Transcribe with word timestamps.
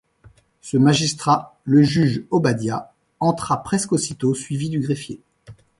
Ce 0.61 0.77
magistrat, 0.77 1.59
le 1.63 1.83
juge 1.83 2.23
Obadiah, 2.31 2.91
entra 3.19 3.61
presque 3.61 3.91
aussitôt, 3.93 4.33
suivi 4.33 4.67
du 4.67 4.79
greffier. 4.79 5.21